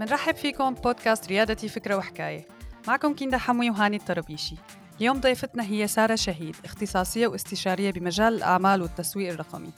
[0.00, 2.46] منرحب فيكم بودكاست ريادتي فكرة وحكاية.
[2.88, 4.56] معكم كيندا حموي وهاني الطربيشي
[5.00, 9.72] اليوم ضيفتنا هي سارة شهيد اختصاصية واستشارية بمجال الأعمال والتسويق الرقمي.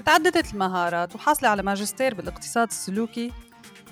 [0.00, 3.32] متعددة المهارات وحاصلة على ماجستير بالاقتصاد السلوكي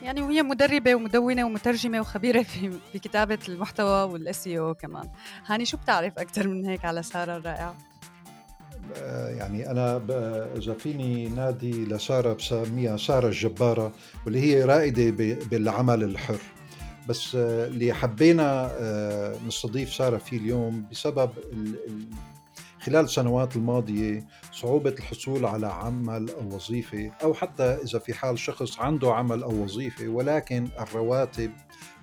[0.02, 4.48] يعني وهي مدربة ومدونة ومترجمة وخبيرة في بكتابة المحتوى والإس
[4.80, 5.10] كمان.
[5.46, 7.76] هاني شو بتعرف أكثر من هيك على سارة الرائعة؟
[8.96, 10.02] آه، يعني أنا
[10.56, 13.92] إذا فيني نادي لسارة بسميها سارة الجبارة
[14.24, 15.10] واللي هي رائدة
[15.50, 16.38] بالعمل الحر.
[17.08, 21.30] بس آه، اللي حبينا آه، نستضيف سارة فيه اليوم بسبب
[22.80, 28.80] خلال السنوات الماضية صعوبة الحصول على عمل أو وظيفة أو حتى إذا في حال شخص
[28.80, 31.52] عنده عمل أو وظيفة ولكن الرواتب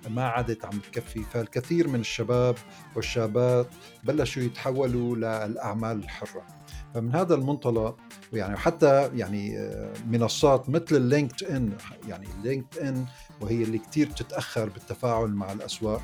[0.08, 1.22] ما عادت عم تكفي.
[1.22, 2.56] فالكثير من الشباب
[2.96, 3.66] والشابات
[4.04, 6.57] بلشوا يتحولوا للأعمال الحرة.
[6.94, 7.96] فمن هذا المنطلق
[8.32, 11.72] يعني حتى يعني آه، منصات مثل ال LinkedIn
[12.08, 13.06] يعني ال LinkedIn
[13.40, 16.02] وهي اللي كثير بتتأخر بالتفاعل مع الأسواق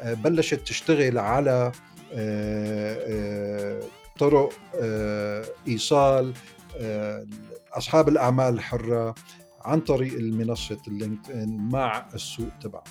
[0.00, 1.72] آه، بلشت تشتغل على
[2.12, 3.80] آه،
[4.18, 4.52] طرق
[5.68, 6.32] إيصال
[7.72, 9.14] أصحاب الأعمال الحرة
[9.64, 12.84] عن طريق المنصة ال LinkedIn مع السوق تبعه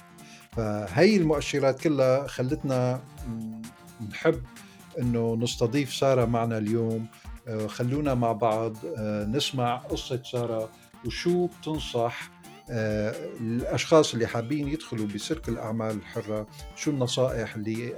[0.51, 3.01] فهي المؤشرات كلها خلتنا
[4.09, 4.41] نحب
[4.99, 7.07] إنه نستضيف سارة معنا اليوم
[7.67, 10.69] خلونا مع بعض آه، نسمع قصة سارة
[11.05, 12.31] وشو بتنصح
[12.69, 17.95] آه، الأشخاص اللي حابين يدخلوا بسلك الأعمال الحرة شو النصائح اللي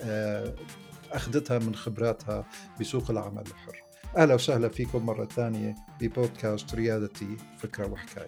[1.11, 2.45] أخذتها من خبراتها
[2.79, 3.81] بسوق العمل الحر؟
[4.17, 8.27] أهلا وسهلا فيكم مرة ثانية ببودكاست ريادتي فكرة وحكاية.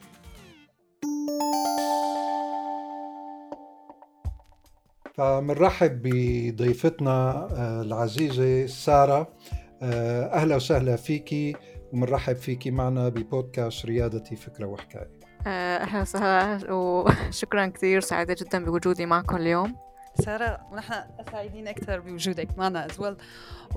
[5.14, 7.48] فمنرحب بضيفتنا
[7.82, 9.34] العزيزة سارة.
[9.82, 11.56] آه، أهلا وسهلا فيكي
[11.94, 15.20] ومنرحب فيكي معنا ببودكاست ريادتي فكرة وحكاية.
[15.48, 19.76] آه، أهلا وسهلا وشكرا كثير سعيدة جدا بوجودي معكم اليوم.
[20.26, 20.94] سارة ونحن
[21.32, 23.16] سعيدين أكثر بوجودك معنا as well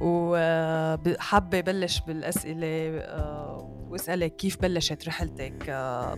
[0.01, 5.71] وحابة بلش بالأسئلة آه، وأسألك كيف بلشت رحلتك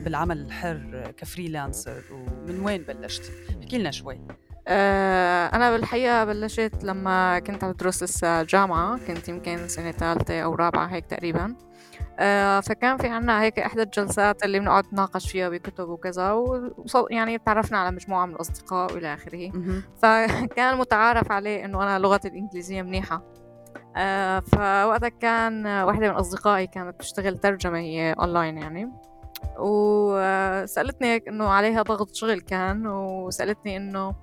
[0.04, 3.30] بالعمل الحر ك freelancer؟ ومن وين بلشتي؟
[3.62, 4.20] احكي لنا شوي.
[4.68, 10.86] أنا بالحقيقة بلشت لما كنت عم بدرس لسه جامعة كنت يمكن سنة ثالثة أو رابعة
[10.86, 11.56] هيك تقريبا.
[12.18, 17.38] آه، فكان في عنا هيك إحدى الجلسات اللي بنقعد نناقش فيها بكتب وكذا وصل يعني
[17.38, 19.50] تعرفنا على مجموعة من الأصدقاء وإلى آخره.
[20.02, 23.22] فكان متعارف عليه إنه أنا لغتي الإنجليزية منيحة.
[23.96, 28.92] آه، فوقتها كان واحدة من أصدقائي كانت تشتغل ترجمة هي أونلاين يعني.
[29.58, 34.14] وسألتني هيك إنه عليها ضغط شغل كان وسألتني إنه آه،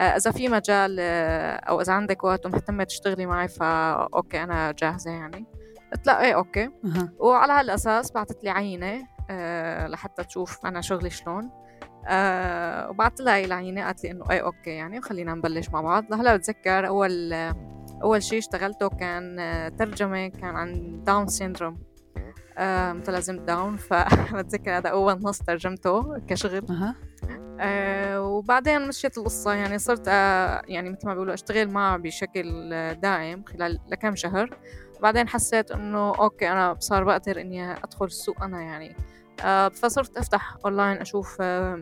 [0.00, 5.10] إذا في مجال آه، أو إذا عندك وقت ومهتمة تشتغلي معي فا okay أنا جاهزة
[5.10, 5.46] يعني.
[5.92, 6.64] قلت لا إيه okay.
[6.64, 7.08] أه.
[7.18, 11.50] وعلى هالأساس بعثت لي عينة أه لحتى تشوف أنا شغلي شلون.
[12.08, 16.04] أه وبعثت لها هي العينة قالت لي إنه إيه okay يعني وخلينا نبلش مع بعض.
[16.10, 17.32] لهلأ بتذكر أول
[18.02, 21.78] أول شيء اشتغلته كان آه، ترجمة كان عن Down syndrome
[22.90, 26.66] متلازمة داون فبتذكر هذا أول نص ترجمته كشغل.
[26.70, 26.94] أه.
[27.60, 32.70] آه وبعدين مشيت القصة يعني صرت آه يعني مثل ما بيقولوا أشتغل معه بشكل
[33.02, 34.58] دائم خلال لكم شهر.
[35.00, 38.96] بعدين حسيت إنه okay أنا صار بقدر إني أدخل السوق أنا يعني.
[39.44, 41.80] آه فصرت أفتح أونلاين أشوف آه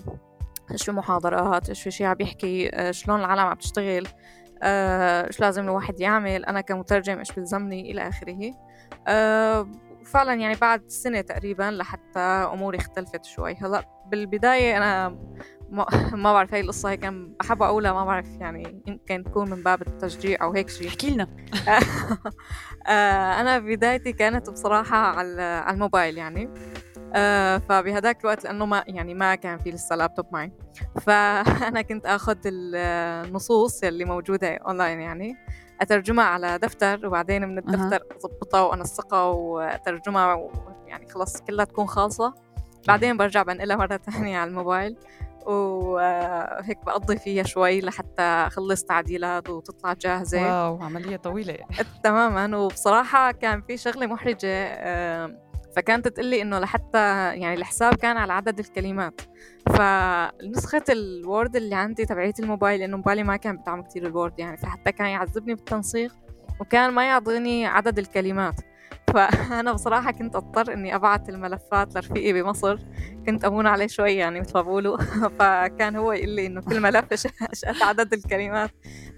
[0.72, 4.08] إيش في محاضرات إيش في شيء عم يحكي آه شلون العالم عم تشتغل
[4.62, 8.54] آه إيش لازم الواحد يعمل أنا كمترجم إيش بلزمني إلى آخره.
[9.08, 9.68] آه
[10.08, 13.54] فعلا يعني بعد سنة تقريبا لحتى أموري اختلفت شوي.
[13.54, 15.08] هلأ بالبداية أنا
[15.70, 15.86] ما,
[16.22, 17.04] ما بعرف هاي القصة هيك
[17.40, 21.26] بحب أقولها ما بعرف يعني يمكن تكون من باب التشجيع أو هيك شيء احكي لنا.
[22.86, 26.54] آه، أنا بدايتي كانت بصراحة على الموبايل يعني.
[27.14, 30.52] آه فبهداك الوقت لأنه ما يعني ما كان في لسه لابتوب معي.
[31.06, 35.36] فأنا كنت آخذ النصوص اللي موجودة اونلاين يعني.
[35.80, 40.50] أترجمها على دفتر وبعدين من الدفتر أضبطها وأنسقها وأترجمها
[40.86, 42.34] يعني خلص كلها تكون خالصة.
[42.88, 44.96] بعدين برجع بنقلها مرة تانية على الموبايل.
[45.46, 50.42] وهيك بقضي فيها شوي لحتى أخلص تعديلات وتطلع جاهزة.
[50.42, 51.56] wow عملية طويلة.
[52.02, 54.78] تماما وبصراحة كان في شغلة محرجة
[55.76, 56.98] فكانت تقلي إنه لحتى
[57.36, 59.20] يعني الحساب كان على عدد الكلمات.
[59.66, 64.38] فنسخة ال Word اللي عندي تبعيت الموبايل لأنه موبايلي ما كان بدعم كتير ال Word
[64.38, 66.12] يعني فحتى كان يعذبني بالتنسيق
[66.60, 68.60] وكان ما يعطيني عدد الكلمات.
[69.14, 72.78] فأنا بصراحة كنت أضطر إني أبعت الملفات لرفيقي بمصر.
[73.26, 74.96] كنت أمون عليه شوي يعني مثل ما بقولوا
[75.38, 77.04] فكان هو يقول لي إنه كل ملف
[77.66, 78.70] قد عدد الكلمات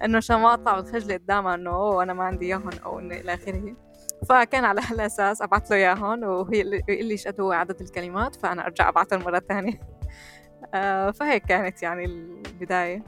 [0.03, 3.33] إنه عشان ما أطلع بالخجلة قدامها إنه أوه أنا ما عندي إياهم أو إنه إلى
[3.33, 3.90] آخره.
[4.29, 9.21] فكان على هالأساس أبعت له إياهم وهي يقول لي هو عدد الكلمات فأنا أرجع أبعتهم
[9.21, 9.79] مرة ثانية.
[10.73, 13.03] آه فهيك كانت يعني البداية.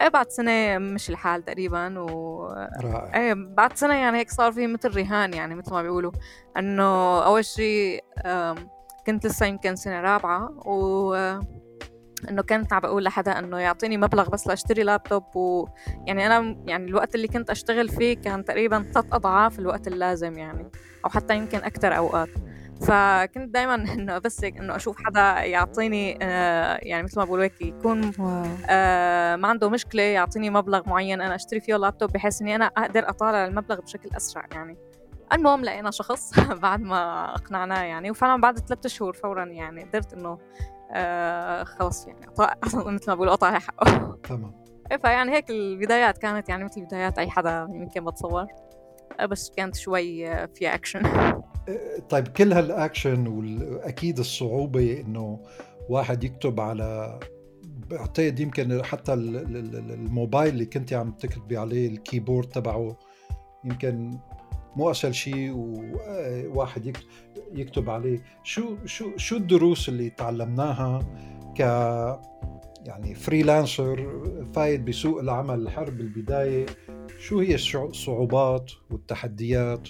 [0.00, 2.46] إيه بعد سنة مش الحال تقريبا و
[2.82, 3.16] رائع.
[3.16, 6.12] إيه بعد سنة يعني هيك صار في مثل رهان يعني مثل ما بيقولوا.
[6.56, 8.04] إنه أول شيء
[9.06, 11.14] كنت لسه يمكن سنة رابعة و
[12.28, 17.14] إنه كنت عم بقول لحدا إنه يعطيني مبلغ بس لأشتري لابتوب ويعني أنا يعني الوقت
[17.14, 20.70] اللي كنت أشتغل فيه كان تقريبا ثلاث أضعاف الوقت اللازم يعني
[21.04, 22.28] أو حتى يمكن أكثر أوقات.
[22.80, 28.12] فكنت دائما إنه بس إنه أشوف حدا يعطيني آه يعني مثل ما بقول هيك يكون
[28.68, 33.08] آه ما عنده مشكلة يعطيني مبلغ معين أنا أشتري فيه لابتوب بحيث إني أنا أقدر
[33.08, 34.76] أطالع المبلغ بشكل أسرع يعني.
[35.32, 40.38] المهم لقينا شخص بعد ما اقنعناه يعني وفعلا بعد ثلاثة شهور فورا يعني قدرت إنه
[40.94, 42.26] آه خلص يعني
[42.94, 44.18] مثل ما بقولوا قطع حقه.
[44.28, 44.64] تمام.
[44.92, 48.46] إيه، فيعني هيك البدايات كانت يعني مثل بدايات أي حدا يمكن بتصور.
[49.20, 51.02] آه، بس كانت شوي فيها اكشن
[52.10, 55.40] طيب كل هالاكشن واكيد الصعوبة إنه
[55.88, 57.20] واحد يكتب على
[57.90, 62.96] بعتقد يمكن حتى الموبايل اللي كنت عم تكتبي عليه ال keyboard تبعه
[63.64, 64.18] يمكن
[64.76, 66.96] مو اسهل شيء وواحد
[67.54, 68.22] يكتب عليه.
[68.44, 71.00] شو شو شو الدروس اللي تعلمناها
[71.58, 71.60] ك
[72.86, 74.22] يعني freelancer
[74.54, 76.66] فايد بسوق العمل الحر بالبدايه
[77.18, 79.88] شو هي الصعوبات والتحديات؟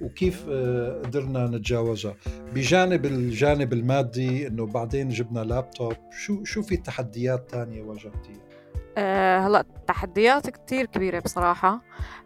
[0.00, 2.16] وكيف آه، قدرنا نتجاوزها؟
[2.54, 5.92] بجانب الجانب المادي إنه بعدين جبنا لابتوب.
[6.10, 8.49] شو شو في تحديات تانية واجهتيها؟
[8.98, 11.80] أه هلا تحديات كتير كبيرة بصراحة.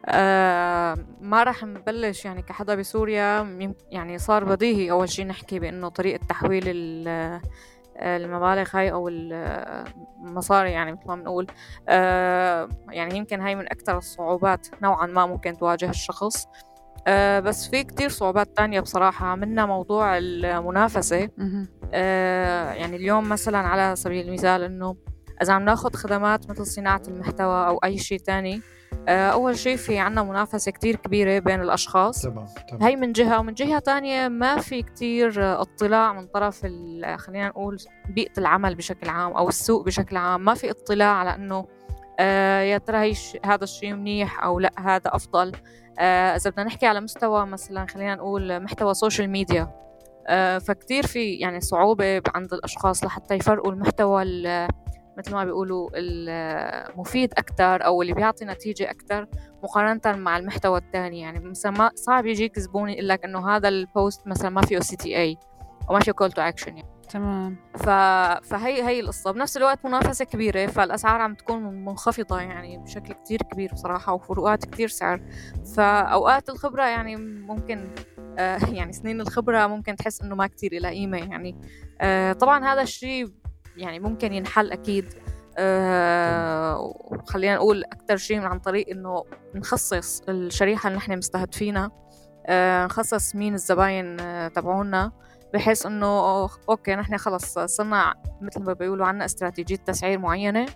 [0.06, 3.58] أه ما راح نبلش يعني كحدا بسوريا.
[3.90, 6.64] يعني صار بديهي أول شي نحكي بأنه طريقة تحويل
[7.96, 11.46] المبالغ هاي أو المصاري يعني مثل ما بنقول.
[11.88, 16.46] أه يعني يمكن هاي من أكثر الصعوبات نوعا ما ممكن تواجه الشخص.
[17.06, 19.34] أه بس في كتير صعوبات تانية بصراحة.
[19.34, 21.28] منها موضوع المنافسة.
[21.94, 24.96] أه يعني اليوم مثلا على سبيل المثال إنه
[25.42, 28.60] إذا عم ناخد خدمات مثل صناعة المحتوى أو أي شيء تاني
[29.08, 32.22] آه، أول شيء في عنا منافسة كتير كبيرة بين الأشخاص.
[32.22, 32.82] تمام تمام.
[32.82, 36.60] هي من جهة ومن جهة تانية ما في كتير اطلاع من طرف
[37.16, 37.76] خلينا نقول
[38.08, 41.66] بيئة العمل بشكل عام أو السوق بشكل عام ما في اطلاع على إنه
[42.20, 43.14] آه يا ترى هي
[43.44, 45.52] هذا الشيء منيح أو لأ هذا أفضل.
[45.98, 49.70] آه إذا بدنا نحكي على مستوى مثلا خلينا نقول محتوى social media
[50.26, 54.22] آه فكتير في يعني صعوبة عند الأشخاص لحتى يفرقوا المحتوى
[55.18, 59.28] مثل ما بيقولوا المفيد أكتر أو اللي بيعطي نتيجة أكتر
[59.62, 64.26] مقارنة مع المحتوى الثاني يعني مثلا صعب يجيك زبون يقول لك إنه هذا ال post
[64.26, 65.38] مثلا ما فيه CTA
[65.88, 66.94] وما فيه call to action يعني.
[67.10, 67.56] تمام.
[67.74, 67.88] ف...
[68.48, 69.30] فهي هي القصة.
[69.30, 74.88] بنفس الوقت منافسة كبيرة فالأسعار عم تكون منخفضة يعني بشكل كتير كبير بصراحة وفروقات كتير
[74.88, 75.20] سعر.
[75.76, 77.94] فأوقات الخبرة يعني ممكن
[78.38, 81.60] آه يعني سنين الخبرة ممكن تحس إنه ما كتير لها قيمة يعني.
[82.00, 83.26] آه طبعا هذا الشيء
[83.76, 85.14] يعني ممكن ينحل أكيد.
[85.58, 86.94] آه
[87.26, 89.24] خلينا نقول أكتر شيء عن طريق إنه
[89.54, 91.90] نخصص الشريحة اللي نحن مستهدفينها.
[92.46, 95.12] آه نخصص مين الزباين آه تبعونا
[95.54, 96.06] بحيث إنه
[96.68, 100.66] okay نحن خلص صرنا مثل ما بيقولوا عنا استراتيجية تسعير معينة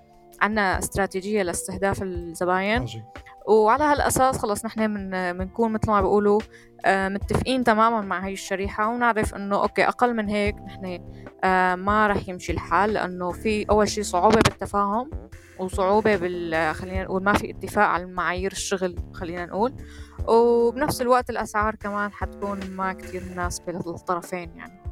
[0.41, 2.87] عنا استراتيجية لاستهداف الزباين.
[3.49, 6.41] وعلى هالأساس خلص نحن من بنكون مثل ما بيقولوا
[6.85, 10.99] آه، متفقين تماما مع هاي الشريحة ونعرف إنه okay أقل من هيك نحن
[11.45, 15.11] آه، ما رح يمشي الحال لأنه في أول شي صعوبة بالتفاهم
[15.59, 19.75] وصعوبة بال خلينا نقول ما في اتفاق على معايير الشغل خلينا نقول.
[20.29, 24.83] وبنفس الوقت الأسعار كمان حتكون ما كتير مناسبة للطرفين يعني.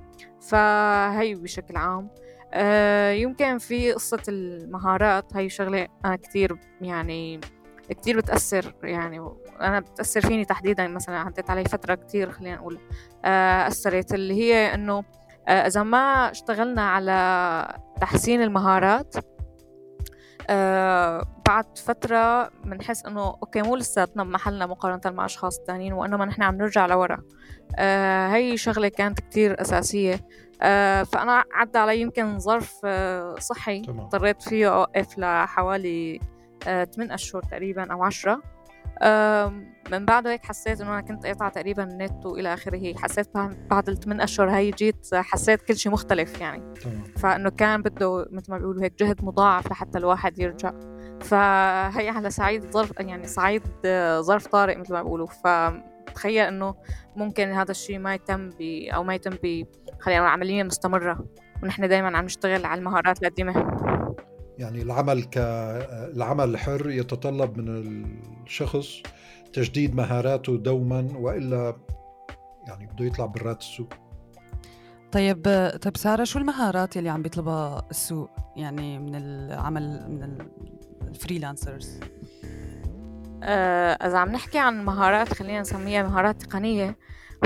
[0.41, 2.09] فهي بشكل عام
[2.53, 7.41] آه، يمكن في قصة المهارات هاي شغلة أنا كتير يعني
[7.95, 12.79] كتير بتأثر يعني أنا بتأثر فيني تحديدا مثلا عدت علي فترة كتير خلينا نقول
[13.25, 15.05] آه، أثرت اللي هي إنه
[15.49, 19.15] آه، إذا ما اشتغلنا على تحسين المهارات
[20.49, 26.43] آه بعد فترة بنحس إنه أوكي مو لساتنا بمحلنا مقارنة مع أشخاص تانيين وإنما نحن
[26.43, 27.23] عم نرجع لورا.
[27.77, 30.21] آه هي شغلة كانت كتير أساسية.
[30.63, 33.83] آه فأنا عدى علي يمكن ظرف آه صحي.
[33.89, 36.21] اضطريت فيه أوقف لحوالي
[36.67, 38.43] 8 أشهر تقريبا أو عشرة.
[39.93, 42.95] من بعده هيك حسيت إنه أنا كنت قاطعة تقريبا النت وإلى آخره.
[42.95, 43.29] حسيت
[43.71, 46.75] بعد الثمان أشهر هي جيت حسيت كل شيء مختلف يعني.
[47.17, 50.73] فإنه كان بده مثل ما بيقولوا هيك جهد مضاعف لحتى الواحد يرجع.
[51.21, 53.63] فهي على سعيد ظرف يعني سعيد
[54.21, 55.27] ظرف طارئ مثل ما بيقولوا.
[55.27, 56.75] فتخيل إنه
[57.17, 58.63] ممكن هذا الشيء ما يتم ب
[58.95, 59.65] أو ما يتم ب
[60.01, 61.27] خلينا عملية مستمرة.
[61.63, 63.96] ونحن دائما عم نشتغل على المهارات القديمة.
[64.59, 65.39] يعني العمل ك
[66.17, 67.69] العمل الحر يتطلب من
[68.45, 69.03] الشخص
[69.53, 71.77] تجديد مهاراته دوما وإلا
[72.69, 73.89] يعني بده يطلع برات السوق.
[75.13, 75.43] طيب
[75.83, 80.39] طيب سارة شو المهارات اللي عم بيطلبها السوق؟ يعني من العمل من
[81.09, 82.01] الفريلانسرز.
[83.43, 86.97] آه، إذا عم نحكي عن مهارات خلينا نسميها مهارات تقنية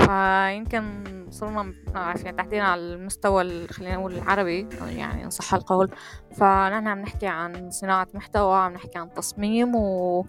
[0.05, 5.89] فيمكن صرنا يعني تحديدا على المستوى خلينا نقول العربي يعني إن صح القول.
[6.31, 10.25] فنحن عم نحكي عن صناعة محتوى عم نحكي عن تصميم و...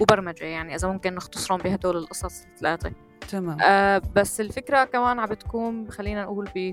[0.00, 2.92] وبرمجة يعني إذا ممكن نختصرهم بهدول القصص الثلاثة.
[3.28, 3.56] تمام.
[3.62, 6.72] آه بس الفكرة كمان عم بتكون خلينا نقول ب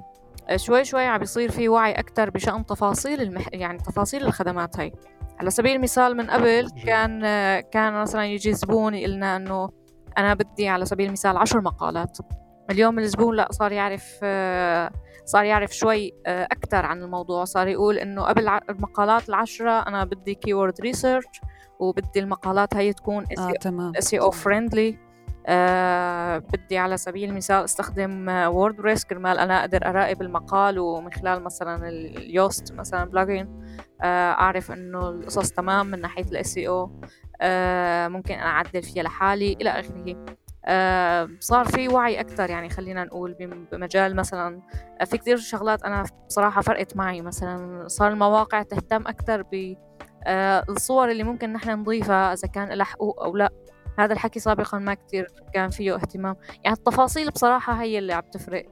[0.55, 3.47] شوي شوي عم بيصير في وعي أكتر بشأن تفاصيل المح...
[3.53, 4.93] يعني تفاصيل الخدمات هاي.
[5.39, 7.21] على سبيل المثال من قبل كان
[7.59, 9.69] كان مثلا يجي زبون يقول لنا
[10.17, 12.17] أنا بدي على سبيل المثال عشر مقالات.
[12.71, 14.15] اليوم الزبون لا صار يعرف
[15.25, 17.45] صار يعرف شوي أكثر عن الموضوع.
[17.45, 21.41] صار يقول إنه قبل المقالات العشرة أنا بدي keyword research
[21.79, 23.25] وبدي المقالات هي تكون
[23.97, 24.97] SEO friendly
[25.49, 31.89] آه بدي على سبيل المثال أستخدم WordPress كرمال أنا أقدر أراقب المقال ومن خلال مثلا
[31.89, 33.61] ال Yoast مثلا plugin
[34.01, 37.01] آه أعرف إنه القصص تمام من ناحية ال SEO
[38.09, 40.25] ممكن أنا أعدل فيها لحالي إلى آخره.
[40.65, 43.35] آه صار في وعي أكثر يعني خلينا نقول
[43.71, 44.61] بمجال مثلا
[45.01, 47.21] آه، في كثير شغلات أنا بصراحة فرقت معي.
[47.21, 49.75] مثلا صار المواقع تهتم أكثر ب
[50.27, 53.49] آه، اللي ممكن نحن نضيفها إذا كان لها حقوق أو لا.
[53.99, 56.35] هذا الحكي سابقا ما كتير كان فيه اهتمام.
[56.63, 58.65] يعني التفاصيل بصراحة هي اللي عم تفرق.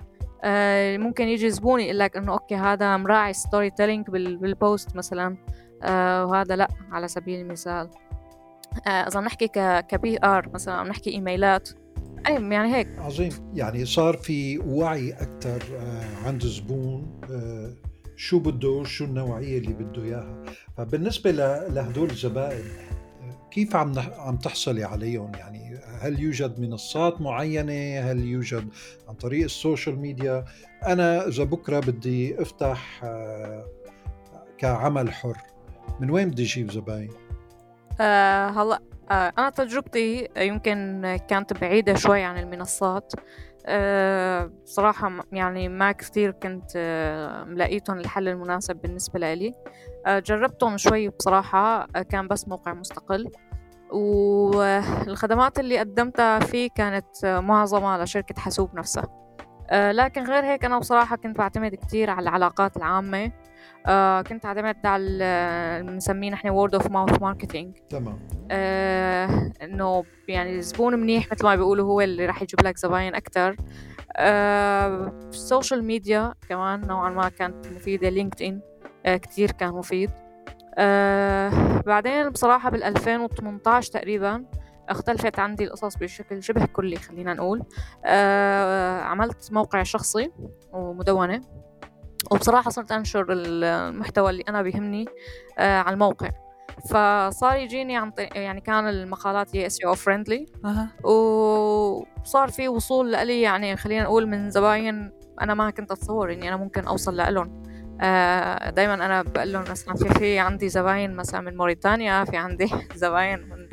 [0.43, 5.37] آه ممكن يجي زبون يقول لك إنه okay هذا مراعي storytelling بال post مثلا.
[5.83, 7.89] آه وهذا لا على سبيل المثال.
[7.89, 8.14] آه
[8.87, 9.47] إذا بنحكي
[9.89, 11.69] ك PR مثلا عم نحكي إيميلات
[12.27, 12.87] يعني هيك.
[12.99, 13.31] عظيم.
[13.53, 17.73] يعني صار في وعي أكثر آه عند الزبون آه
[18.15, 20.43] شو بده شو النوعية اللي بده إياها.
[20.77, 21.31] فبالنسبة
[21.67, 22.63] لهدول الزبائن
[23.51, 28.67] كيف عم عم تحصلي عليهم؟ يعني هل يوجد منصات معينة؟ هل يوجد
[29.07, 30.45] عن طريق ال social media؟
[30.87, 33.65] أنا إذا بكرة بدي أفتح آه،
[34.57, 35.37] كعمل حر
[35.99, 37.09] من وين بدي أجيب زباين؟
[38.01, 38.79] آه هلا
[39.11, 43.13] آه أنا تجربتي يمكن كانت بعيدة شوي عن المنصات.
[43.65, 49.53] أه صراحة يعني ما كثير كنت أه ملاقيتهم الحل المناسب بالنسبة لي.
[50.05, 53.31] أه جربتهم شوي بصراحة أه كان بس موقع مستقل.
[53.91, 59.07] والخدمات اللي قدمتها فيه كانت معظمها لشركة حسوب نفسها.
[59.71, 63.31] لكن غير هيك أنا بصراحة كنت بعتمد كتير على العلاقات العامة.
[63.85, 65.03] آه كنت اعتمد على
[65.79, 68.19] اللي منسميه نحن word of mouth marketing تمام.
[68.51, 73.55] آه إنه يعني الزبون منيح مثل ما بيقولوا هو اللي راح يجيب لك زباين أكثر
[74.17, 78.61] آه ال social media كمان نوعا ما كانت مفيده LinkedIn
[79.05, 80.11] آه كثير كان مفيد.
[80.77, 84.45] آه بعدين بصراحة بال 2018 تقريبا
[84.89, 87.63] اختلفت عندي القصص بشكل شبه كلي خلينا نقول.
[88.05, 90.31] آه عملت موقع شخصي
[90.73, 91.41] ومدونة.
[92.31, 95.05] وبصراحة صرت أنشر المحتوى اللي أنا بيهمني
[95.57, 96.29] آه على الموقع.
[96.89, 100.45] فصار يجيني عن طريق يعني كان المقالات هي SEO friendly
[101.03, 106.57] وصار في وصول لي يعني خلينا نقول من زباين أنا ما كنت أتصور إني أنا
[106.57, 107.63] ممكن أوصل لهم
[108.01, 112.69] آه دائما أنا بقول لهم مثلا في في عندي زباين مثلا من موريتانيا في عندي
[112.95, 113.67] زباين من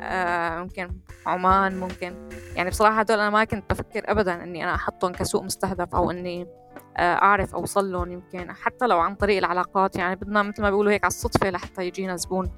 [0.00, 0.90] آه ممكن
[1.26, 2.28] عمان ممكن.
[2.56, 6.46] يعني بصراحة هدول أنا ما كنت بفكر ابدا إني أنا أحطهم كسوق مستهدف أو إني
[7.00, 11.04] أعرف أوصل لهم يمكن حتى لو عن طريق العلاقات يعني بدنا مثل ما بيقولوا هيك
[11.04, 12.50] على الصدفة لحتى يجينا زبون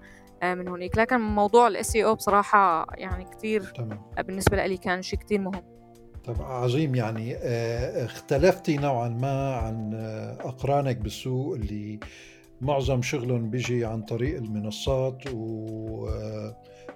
[0.42, 0.98] آه، من هونيك.
[0.98, 3.72] لكن موضوع ال SEO بصراحة يعني كثير
[4.18, 5.62] بالنسبة لي كان شيء كثير مهم.
[6.24, 7.36] طب عظيم يعني.
[7.36, 9.94] آه، اختلفتي نوعا ما عن
[10.40, 12.00] أقرانك بالسوق اللي
[12.60, 15.22] معظم شغلهم بيجي عن طريق المنصات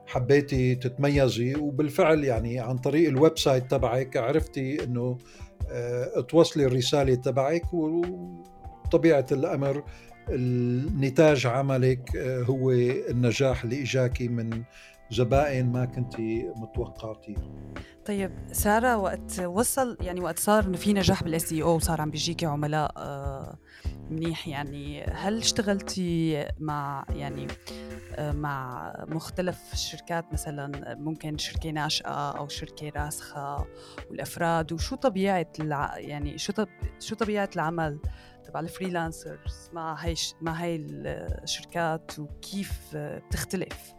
[0.06, 5.18] وحبيتي تتميزي وبالفعل يعني عن طريق ال website تبعك عرفتي إنه آه،
[6.28, 9.85] توصلي الرسالة تبعك وطبيعة الأمر
[10.28, 14.62] النتاج عملك آه، هو النجاح اللي اجاكي من
[15.10, 16.20] زبائن ما كنت
[16.56, 17.36] متوقعتيه
[18.06, 22.10] طيب سارة وقت وصل يعني وقت صار إنه في نجاح بالاس اي أو وصار عم
[22.10, 23.58] بيجيكي عملاء آه،
[24.10, 25.04] منيح يعني.
[25.04, 27.46] هل اشتغلتي مع يعني
[28.18, 33.66] مع مختلف الشركات مثلا ممكن شركة ناشئة أو شركة راسخة
[34.10, 35.98] والأفراد وشو طبيعة الع...
[35.98, 36.68] يعني شو طب...
[37.00, 37.98] شو طبيعة العمل
[38.44, 40.76] تبع ال freelancers مع هاي مع هاي
[41.42, 43.95] الشركات؟ وكيف بتختلف؟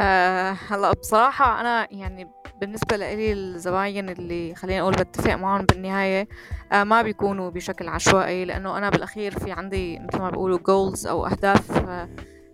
[0.00, 6.28] أه هلا بصراحة أنا يعني بالنسبة لي الزباين اللي خلينا نقول بتفق معهم بالنهاية
[6.72, 11.26] أه ما بيكونوا بشكل عشوائي لأنه أنا بالأخير في عندي مثل ما بيقولوا goals أو
[11.26, 12.08] أهداف أه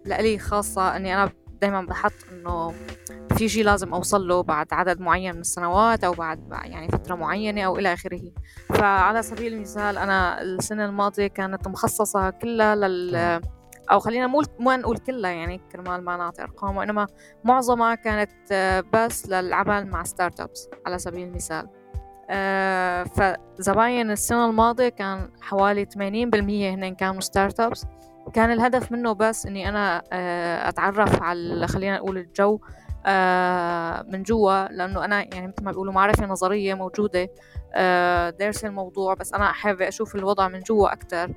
[0.04, 1.30] لإلي خاصة أني أنا
[1.60, 2.72] دايما بحط إنه
[3.36, 7.62] في شيء لازم أوصل له بعد عدد معين من السنوات أو بعد يعني فترة معينة
[7.62, 8.20] أو إلى آخره.
[8.74, 13.40] فعلى سبيل المثال أنا السنة الماضية كانت مخصصة كلها لل
[13.92, 17.06] أو خلينا مو ما نقول كلها يعني كرمال ما نعطي أرقام وإنما
[17.44, 18.30] معظمها كانت
[18.92, 21.68] بس للعمل مع startups على سبيل المثال.
[22.30, 27.86] آه، فزباين السنة الماضية كان حوالي 80% هن كانوا startups
[28.34, 32.60] كان الهدف منه بس إني أنا آه، أتعرف على خلينا نقول الجو
[33.06, 37.28] آه، من جوا لأنه أنا يعني مثل ما بيقولوا معرفة نظرية موجودة.
[38.30, 41.30] دارسة الموضوع بس أنا حابة أشوف الوضع من جوا أكتر.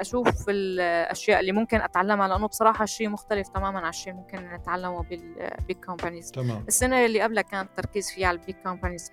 [0.00, 5.32] أشوف الأشياء اللي ممكن أتعلمها لأنه بصراحة الشيء مختلف تماما عن الشيء ممكن نتعلمه بال
[5.32, 6.64] big companies تمام.
[6.68, 9.10] السنة اللي قبلها كانت التركيز فيها على ال big companies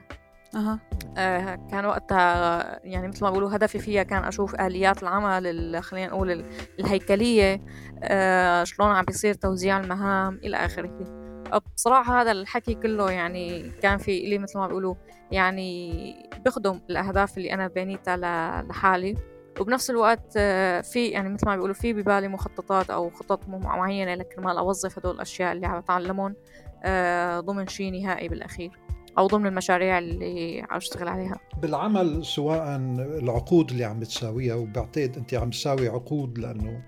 [0.55, 0.79] أه.
[1.17, 6.45] آه كان وقتها يعني مثل ما بقولوا هدفي فيها كان أشوف آليات العمل خلينا نقول
[6.79, 7.61] الهيكلية.
[8.03, 11.28] آه شلون عم بيصير توزيع المهام إلى آخره.
[11.75, 14.95] بصراحة هذا الحكي كله يعني كان في إلي مثل ما بيقولوا
[15.31, 16.15] يعني
[16.45, 18.17] بخدم الأهداف اللي أنا بنيتها
[18.61, 19.15] لحالي.
[19.59, 24.57] وبنفس الوقت آه، في يعني مثل ما بيقولوا في ببالي مخططات أو خطط معينة لكرمال
[24.57, 26.35] أوظف هدول الأشياء اللي عم بتعلمهم
[26.83, 28.71] آه، ضمن شيء نهائي بالأخير
[29.17, 31.39] أو ضمن المشاريع اللي عم أشتغل عليها.
[31.61, 32.75] بالعمل سواء
[33.23, 36.81] العقود اللي عم بتساويها وبعتقد أنت عم تساوي عقود لأنه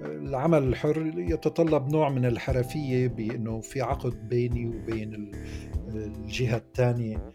[0.00, 5.32] العمل الحر يتطلب نوع من الحرفية بأنه في عقد بيني وبين
[5.94, 7.32] الجهة الثانية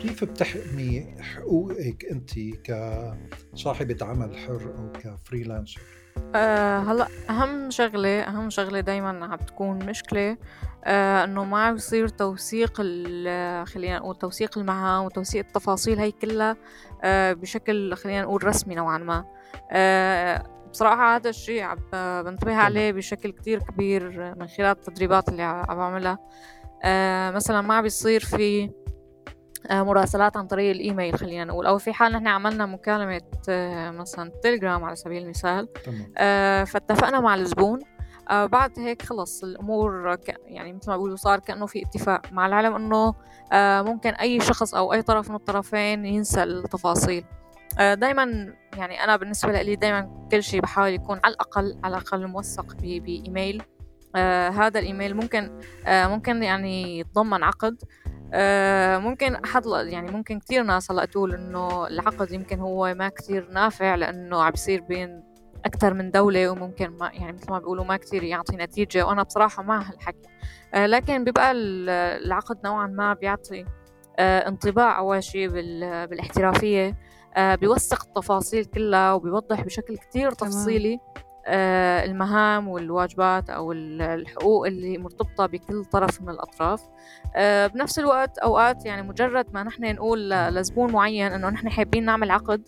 [0.00, 2.30] كيف بتحمي حقوقك أنت
[2.64, 5.80] كصاحبة عمل حر أو كفريلانسر؟
[6.34, 10.36] أه هلا أهم شغلة أهم شغلة دايما عم تكون مشكلة
[10.84, 12.76] آه إنه ما عم يصير توثيق
[13.64, 16.56] خلينا نقول توثيق المهام وتوثيق التفاصيل هي كلها
[17.04, 19.24] آه بشكل خلينا نقول رسمي نوعا ما
[19.72, 21.78] آه بصراحة هذا الشيء عم
[22.22, 26.18] بنتبه عليه بشكل كتير كبير من خلال التدريبات اللي عم بعملها.
[26.84, 28.70] آه مثلا ما بيصير في
[29.70, 34.32] آه مراسلات عن طريق الإيميل خلينا نقول أو في حال نحن عملنا مكالمة آه مثلا
[34.42, 35.68] تليجرام على سبيل المثال.
[36.66, 37.80] فاتفقنا مع الزبون
[38.30, 40.36] آه بعد هيك خلص الأمور ك...
[40.44, 43.14] يعني مثل ما بيقولوا صار كأنه في اتفاق مع العلم إنه
[43.52, 47.24] آه ممكن أي شخص أو أي طرف من الطرفين ينسى التفاصيل.
[47.78, 52.26] آه دايما يعني أنا بالنسبة لي دايما كل شيء بحاول يكون على الأقل على الأقل
[52.26, 53.62] موثق بإيميل.
[54.16, 57.76] آه هذا الإيميل ممكن آه ممكن يعني يتضمن عقد.
[58.32, 63.48] آه ممكن أحد يعني ممكن كثير ناس هلأ تقول إنه العقد يمكن هو ما كثير
[63.50, 65.22] نافع لإنه عم بيصير بين
[65.64, 69.06] أكثر من دولة وممكن ما يعني مثل ما بيقولوا ما كثير يعطي نتيجة.
[69.06, 70.28] وأنا بصراحة مع هالحكي.
[70.74, 73.64] آه لكن بيبقى العقد نوعا ما بيعطي
[74.18, 76.96] انطباع أول شيء بالاحترافية.
[77.36, 80.98] آه بيوثق التفاصيل كلها وبيوضح بشكل كتير تفصيلي
[81.46, 86.82] آه المهام والواجبات أو الحقوق اللي مرتبطة بكل طرف من الأطراف.
[87.36, 92.30] آه بنفس الوقت أوقات يعني مجرد ما نحن نقول لزبون معين إنه نحن حابين نعمل
[92.30, 92.62] عقد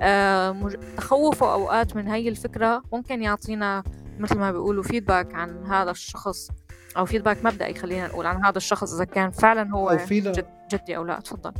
[0.00, 3.82] آه تخوفه أوقات من هاي الفكرة ممكن يعطينا
[4.18, 6.50] مثل ما بيقولوا فيدباك عن هذا الشخص.
[6.96, 10.46] أو فيدباك مبدئي خلينا نقول عن هذا الشخص إذا كان فعلا هو أو فينا جد
[10.72, 11.20] جدي أو لا.
[11.20, 11.52] تفضل.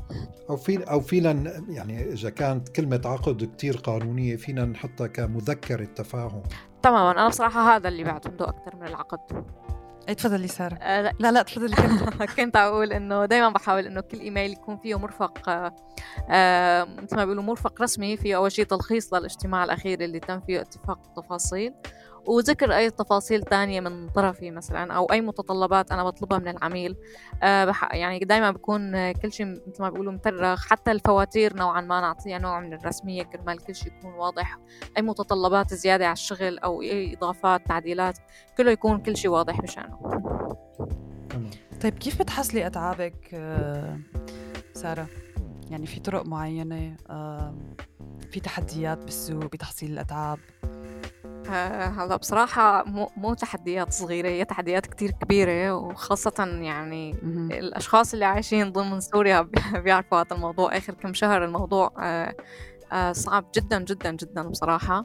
[0.51, 6.43] أو في أو فينا يعني إذا كانت كلمة عقد كتير قانونية فينا نحطها كمذكره تفاهم
[6.83, 7.11] تماما.
[7.11, 9.45] أنا بصراحة هذا اللي بعتمده أكثر من العقد.
[10.09, 11.13] اي تفضلي ساره آه لا.
[11.19, 11.77] لا لا تفضلي
[12.19, 15.77] كنت كنت أقول إنه دائما بحاول إنه كل إيميل يكون فيه مرفق آه,
[16.31, 20.61] آه، مثل ما بيقولوا مرفق رسمي فيه أول شيء تلخيص للاجتماع الأخير اللي تم فيه
[20.61, 21.75] اتفاق التفاصيل.
[22.27, 26.97] وذكر أي تفاصيل تانية من طرفي مثلا أو أي متطلبات أنا بطلبها من العميل.
[27.43, 32.39] آه يعني دايما بكون كل شيء مثل ما بيقولوا مترخ حتى الفواتير نوعا ما نعطيها
[32.39, 34.59] نوع من الرسمية كرمال كل شيء يكون واضح.
[34.97, 38.19] أي متطلبات زيادة على الشغل أو أي إضافات تعديلات
[38.59, 39.99] كله يكون كل شيء واضح بشأنه.
[41.83, 43.99] طيب كيف بتحصلي أتعابك آه،
[44.75, 45.07] سارة؟
[45.71, 46.97] يعني في طرق معينة
[48.31, 50.64] في تحديات بالسوق بتحصيل الأتعاب؟ آه،
[51.49, 57.11] هلا بصراحة مو, مو تحديات صغيرة هي تحديات كتير كبيرة وخاصة يعني
[57.59, 59.49] الأشخاص اللي عايشين ضمن سوريا
[59.85, 60.77] بيعرفوا هذا الموضوع.
[60.77, 62.35] آخر كم شهر الموضوع آه،
[62.93, 65.05] آه، صعب جدا جدا جدا بصراحة.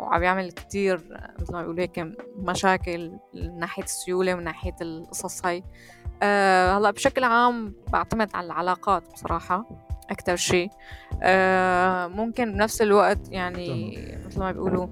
[0.00, 0.96] وعم يعمل كتير
[1.40, 5.64] مثل ما بيقولوا هيك مشاكل من ناحية السيولة ومن ناحية القصص هاي.
[6.76, 9.85] هلا بشكل عام بعتمد على العلاقات بصراحة.
[10.10, 10.70] أكتر شيء.
[11.22, 14.86] آه ممكن بنفس الوقت يعني مثل ما بيقولوا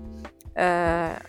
[0.57, 1.21] آه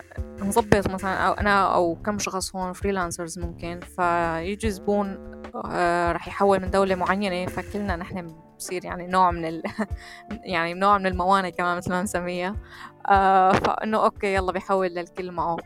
[0.41, 5.17] نظبط مثلا أو أنا أو كم شخص هون فريلانسرز ممكن فيجي زبون
[5.71, 9.63] آه رح يحول من دولة معينة فكلنا نحن بصير يعني نوع من ال
[10.54, 12.56] يعني نوع من الموانئ كمان مثل ما نسميها
[13.10, 15.58] آه فإنه أوكي يلا بيحول للكل معه.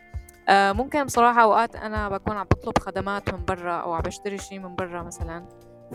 [0.50, 4.74] ممكن بصراحة أوقات أنا بكون عم بطلب خدمات من برا أو عم بشتري شيء من
[4.74, 5.44] برا مثلا.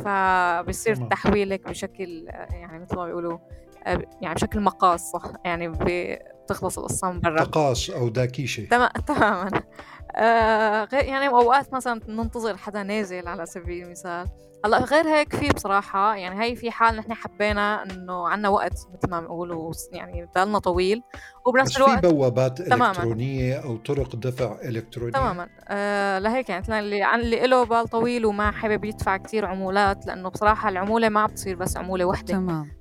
[0.03, 3.39] فبصير تحويلك بشكل يعني مثل ما بيقولوا آه،
[4.21, 8.65] يعني بشكل مقاس صح يعني بتخلص القصة من برا تقاص أو داكيشة.
[9.07, 9.49] تماما.
[10.15, 14.27] آه يعني أوقات مثلا ننتظر حدا نازل على سبيل المثال.
[14.65, 19.09] هلأ غير هيك في بصراحة يعني هي في حال نحن حبينا إنه عنا وقت مثل
[19.11, 21.01] ما بنقولوا يعني بالنا طويل.
[21.45, 22.89] وبنفس الوقت في بوابات تماماً.
[22.89, 25.47] إلكترونية أو طرق دفع إلكترونية؟ تماما.
[25.67, 30.29] آه لهيك يعني اللي عن اللي له بال طويل وما حابب يدفع كتير عمولات لأنه
[30.29, 32.33] بصراحة العمولة ما بتصير بس عمولة وحدة.
[32.33, 32.74] تمام.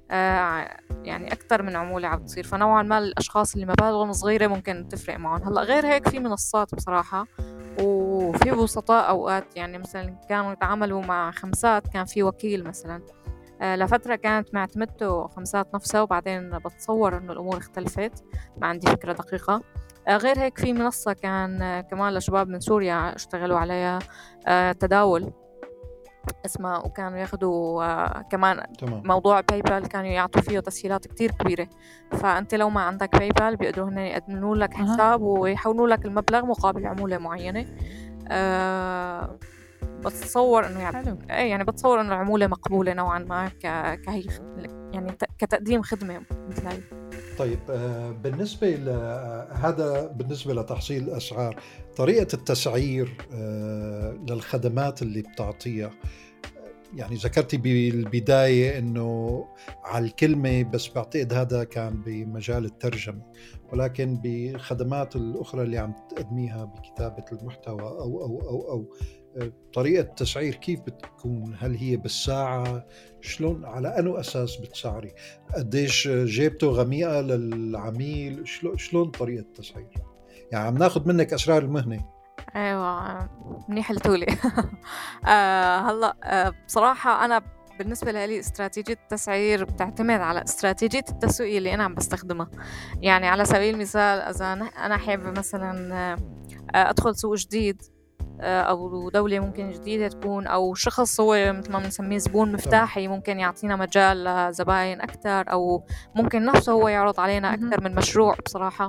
[1.04, 2.44] يعني أكثر من عمولة عم تصير.
[2.44, 5.42] فنوعا ما الأشخاص اللي مبالغهم صغيرة ممكن تفرق معهم.
[5.42, 7.26] هلأ غير هيك في منصات بصراحة
[7.80, 9.56] وفي وسطاء أوقات.
[9.56, 13.02] يعني مثلا كانوا يتعاملوا مع خمسات كان في وكيل مثلا.
[13.62, 18.24] آه، لفترة كانت معتمدته خمسات نفسها وبعدين بتصور إنه الأمور اختلفت.
[18.56, 19.62] ما عندي فكرة دقيقة.
[20.08, 23.98] آه، غير هيك في منصة كان آه، كمان لشباب من سوريا اشتغلوا عليها.
[24.72, 25.32] تداول.
[26.46, 29.02] اسمها وكانوا ياخذوا آه كمان تمام.
[29.04, 31.68] موضوع باي بال كانوا يعطوا فيه تسهيلات كتير كبيرة
[32.12, 35.26] فأنت لو ما عندك باي بال بيقدروا هن يقدموا لك حساب أه.
[35.26, 37.66] ويحولوا لك المبلغ مقابل عمولة معينة
[38.28, 39.38] آه
[40.04, 41.18] بتصور إنه يعني حلو.
[41.30, 43.60] إيه يعني بتصور إنه العمولة مقبولة نوعا ما ك...
[44.00, 44.24] كهي
[44.92, 46.78] يعني كتقديم خدمة مثل هي
[47.38, 48.74] طيب آه، بالنسبة
[49.52, 51.62] هذا بالنسبة لتحصيل الأسعار
[51.96, 55.90] طريقة التسعير آه، للخدمات اللي بتعطيها
[56.96, 59.44] يعني ذكرتي بالبداية أنه
[59.84, 63.22] على الكلمة بس بعتقد هذا كان بمجال الترجمة
[63.72, 68.94] ولكن بخدمات الأخرى اللي عم تقدميها بكتابة المحتوى أو أو أو أو
[69.72, 72.86] طريقة التسعير كيف بتكون؟ هل هي بالساعة؟
[73.20, 75.14] شلون؟ على أنو أساس بتسعري
[75.56, 79.88] قديش جيبته غميقة للعميل؟ شلون طريقة التسعير
[80.52, 82.04] يعني عم ناخذ منك أسرار المهنة.
[82.56, 83.28] أيوه
[83.68, 84.26] منيح قلتولي
[85.26, 87.42] آه هلا آه بصراحة أنا
[87.78, 92.50] بالنسبة لي استراتيجية التسعير بتعتمد على استراتيجية التسويق اللي أنا عم بستخدمها.
[93.00, 94.52] يعني على سبيل المثال إذا
[94.84, 97.82] أنا حابة مثلا آه، أدخل سوق جديد
[98.40, 103.76] أو دولة ممكن جديدة تكون أو شخص هو مثل ما بنسميه زبون مفتاحي ممكن يعطينا
[103.76, 108.88] مجال لزباين أكثر أو ممكن نفسه هو يعرض علينا أكثر من مشروع بصراحة.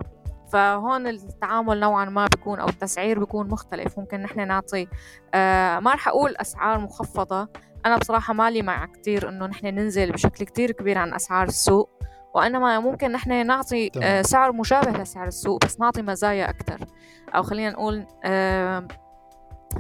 [0.53, 3.99] فهون التعامل نوعا ما بيكون أو التسعير بيكون مختلف.
[3.99, 4.87] ممكن نحن نعطي
[5.33, 7.49] آه ما رح أقول أسعار مخفضة.
[7.85, 11.89] أنا بصراحة مالي مع كتير إنه نحن ننزل بشكل كتير كبير عن أسعار السوق.
[12.35, 16.79] وإنما ممكن نحن نعطي آه سعر مشابه لسعر السوق بس نعطي مزايا أكثر
[17.35, 18.87] أو خلينا نقول آه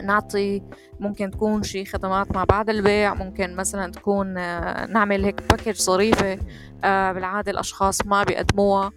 [0.03, 0.61] نعطي
[0.99, 6.39] ممكن تكون شي خدمات ما بعد البيع ممكن مثلا تكون آه، نعمل هيك باكج ظريفة
[6.83, 8.91] آه، بالعادة الأشخاص ما بيقدموها.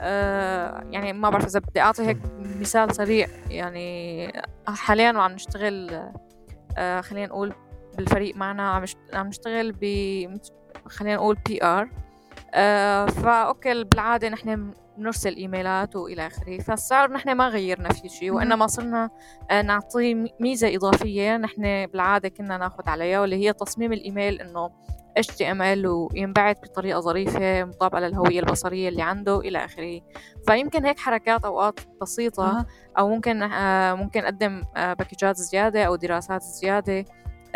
[0.00, 2.18] آه، يعني ما بعرف إذا بدي أعطي هيك
[2.60, 4.32] مثال سريع يعني
[4.66, 6.10] حاليا عم نشتغل
[7.00, 7.52] خلينا نقول
[7.96, 9.84] بالفريق معنا عم نشتغل ب
[10.86, 11.88] خلينا نقول PR
[13.06, 16.58] فا okay بالعادة نحن بنرسل إيميلات وإلى آخره.
[16.58, 19.10] فالسعر نحن ما غيرنا فيه شيء وإنما صرنا
[19.50, 24.70] آه، نعطيه ميزة إضافية نحن بالعادة كنا ناخذ عليها واللي هي تصميم الإيميل إنه
[25.20, 30.00] HTML وينبعث بطريقة ظريفة مطابقة للهوية البصرية اللي عنده إلى آخره.
[30.46, 32.66] فيمكن هيك حركات أوقات بسيطة
[32.98, 37.04] أو ممكن آه، ممكن أقدم آه، باكجات زيادة أو دراسات زيادة.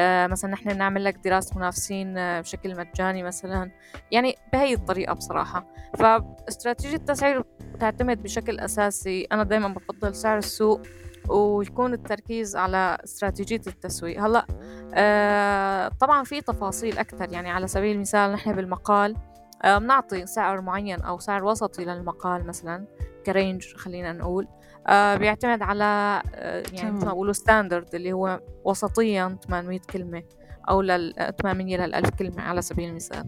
[0.01, 3.71] مثلا نحن نعمل لك دراسة منافسين آه، بشكل مجاني مثلا.
[4.11, 5.67] يعني بهي الطريقة بصراحة.
[5.99, 7.45] فاستراتيجية التسعير
[7.81, 9.27] تعتمد بشكل أساسي.
[9.33, 10.83] أنا دايما بفضل سعر السوق
[11.29, 14.23] ويكون التركيز على استراتيجية التسويق.
[14.23, 14.47] هلأ
[14.95, 19.17] آه طبعا في تفاصيل أكثر يعني على سبيل المثال نحن بالمقال
[19.65, 22.87] آه بنعطي سعر معين أو سعر وسطي للمقال مثلا
[23.27, 24.45] ك range خلينا نقول.
[24.45, 24.56] آه
[24.91, 30.23] بيعتمد على آه يعني مثل ما بقولوا standard اللي هو وسطيا 800 كلمة
[30.69, 33.25] أو لل 800 لل 1000 كلمة على سبيل المثال.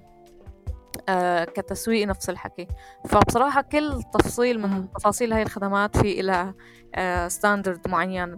[1.09, 2.68] آه كتسويق نفس الحكي.
[3.09, 6.55] فبصراحة كل تفصيل من تفاصيل هاي الخدمات في إلى
[6.94, 8.37] آه standard معين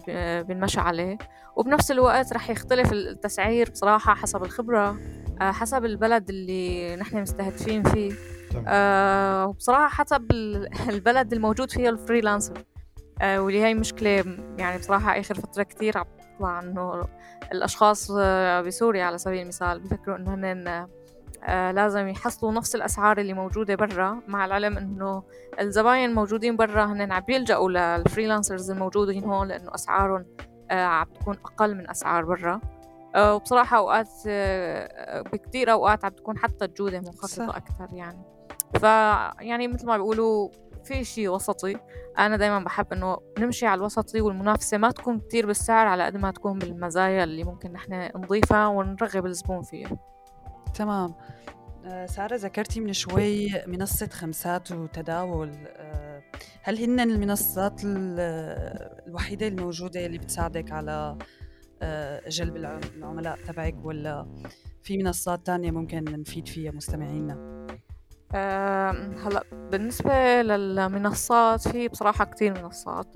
[0.49, 1.19] بنمشي عليه.
[1.57, 4.97] وبنفس الوقت رح يختلف التسعير بصراحة حسب الخبرة
[5.41, 8.13] آه حسب البلد اللي نحن مستهدفين فيه.
[8.67, 10.33] آه وبصراحة حسب
[10.95, 12.65] البلد الموجود فيه ال freelancer
[13.21, 14.25] آه واللي هي مشكلة
[14.59, 16.07] يعني بصراحة آخر فترة كتير عم
[16.37, 17.05] تطلع إنه
[17.53, 20.87] الأشخاص آه، بسوريا على سبيل المثال بفكروا إنه هن
[21.45, 25.23] آه لازم يحصلوا نفس الأسعار اللي موجودة برا مع العلم إنه
[25.61, 30.27] الزباين الموجودين برا هن عم بيلجأوا للفريلانسرز الموجودين هون لأنه أسعارهم
[30.71, 32.61] آه عم تكون أقل من أسعار برا.
[33.15, 34.09] آه وبصراحة أوقات
[35.33, 38.23] بكتير أوقات عم تكون حتى الجودة منخفضة أكثر يعني.
[38.81, 40.49] فيعني مثل ما بيقولوا
[40.85, 41.77] في شيء وسطي.
[42.19, 46.31] أنا دايما بحب إنه نمشي على الوسطي والمنافسة ما تكون كتير بالسعر على قد ما
[46.31, 49.99] تكون بالمزايا اللي ممكن نحن نضيفها ونرغب الزبون فيها.
[50.75, 51.15] تمام.
[51.85, 55.51] آه، سارة ذكرتي من شوي منصة خمسات وتداول.
[55.67, 56.23] آه،
[56.63, 61.19] هل هن المنصات الوحيدة الموجودة اللي بتساعدك على
[61.83, 64.27] آه، جلب العملاء تبعك ولا
[64.83, 67.60] في منصات تانية ممكن نفيد فيها مستمعينا؟
[68.35, 73.07] هلا بالنسبة للمنصات في بصراحة كتير منصات.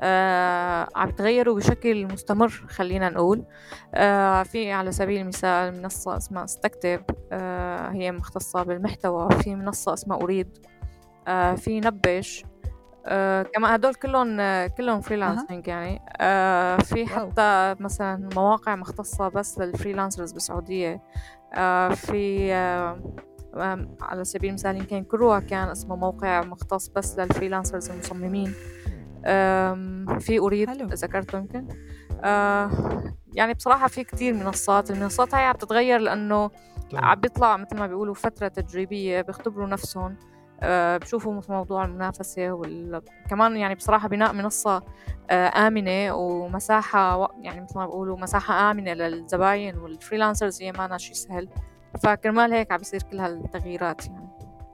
[0.00, 3.44] آه عم تغيروا بشكل مستمر خلينا نقول.
[3.94, 9.28] آه في على سبيل المثال منصة اسمها استكتب آه هي مختصة بالمحتوى.
[9.30, 10.58] في منصة اسمها أريد
[11.28, 12.44] آه في نبش
[13.06, 16.00] آه كمان هدول كلهم كلهم freelancing يعني.
[16.20, 21.02] آه في حتى مثلا مواقع مختصة بس لل freelancers بالسعودية.
[21.54, 23.00] آه في آه
[24.00, 28.54] على سبيل المثال يمكن كروا كان اسمه موقع مختص بس لل freelancers المصممين.
[30.18, 31.68] في أريد ذكرته يمكن؟
[32.24, 32.70] آه،
[33.34, 36.50] يعني بصراحة في كتير منصات المنصات هاي عم تتغير لأنه
[36.94, 40.16] عم بيطلع مثل ما بيقولوا فترة تجريبية بيختبروا نفسهم
[40.62, 44.82] أه بشوفوا موضوع المنافسة وكمان يعني بصراحة بناء منصة
[45.30, 51.14] أه آمنة ومساحة يعني مثل ما بيقولوا مساحة آمنة للزباين وال freelancers هي ما شيء
[51.14, 51.48] سهل.
[51.98, 54.28] فكرمال هيك عم بيصير كل هالتغييرات يعني.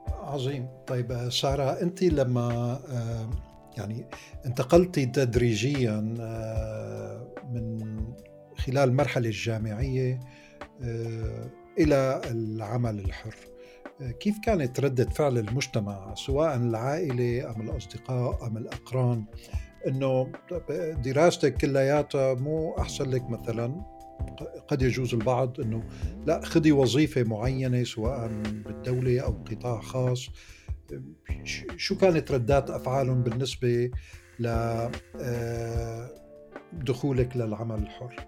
[0.07, 0.67] عظيم.
[0.87, 3.29] طيب سارة أنت لما آه،
[3.77, 4.05] يعني
[4.45, 7.97] انتقلتي تدريجيا آه، من
[8.57, 10.19] خلال المرحلة الجامعية
[10.83, 11.49] آه،
[11.79, 13.35] إلى العمل الحر
[14.19, 19.25] كيف كانت ردة فعل المجتمع سواء العائلة أم الأصدقاء أم الأقران؟
[19.87, 20.31] أنه
[21.03, 23.96] دراستك كلياتها مو أحسن لك مثلا؟
[24.67, 25.83] قد يجوز البعض أنه
[26.25, 30.29] لا خذي وظيفة معينة سواء بالدولة أو قطاع خاص.
[31.77, 33.91] شو كانت ردات أفعالهم بالنسبة
[34.39, 34.47] ل
[35.21, 36.09] آه،
[36.73, 38.27] دخولك للعمل الحر؟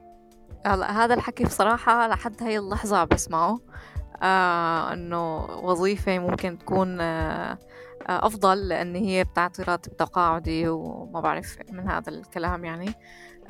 [0.65, 3.59] هلا هذا الحكي بصراحة لحد هاي اللحظة بسمعه
[4.23, 7.57] آه إنه وظيفة ممكن تكون آه,
[8.07, 12.93] آه، أفضل لأن هي بتعطي راتب تقاعدي وما بعرف من هذا الكلام يعني.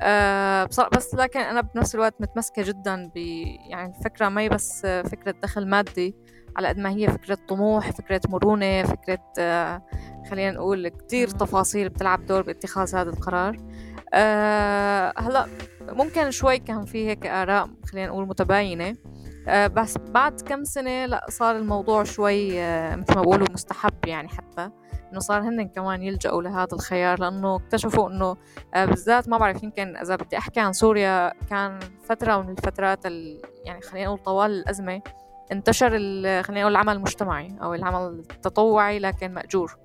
[0.02, 3.16] آه بصراحة بس لكن أنا بنفس الوقت متمسكة جدا ب
[3.70, 6.16] يعني الفكرة ما هي بس فكرة دخل مادي
[6.56, 9.82] على قد ما هي فكرة طموح فكرة مرونة فكرة آه،
[10.30, 13.56] خلينا نقول كتير تفاصيل بتلعب دور باتخاذ هذا القرار.
[14.14, 15.46] أه هلأ
[15.82, 18.96] ممكن شوي كان في هيك آراء خلينا نقول متباينة.
[19.48, 24.28] أه بس بعد كم سنة لأ صار الموضوع شوي أه مثل ما بقولوا مستحب يعني
[24.28, 24.70] حتى.
[25.12, 28.36] إنه صار هن كمان يلجأوا لهذا الخيار لأنه اكتشفوا إنه
[28.74, 33.04] آه، بالذات ما بعرف يمكن إذا بدي أحكي عن سوريا كان فترة من الفترات
[33.64, 35.02] يعني خلينا نقول طوال الأزمة
[35.52, 35.90] انتشر
[36.42, 39.76] خلينا نقول العمل المجتمعي أو العمل التطوعي لكن مأجور.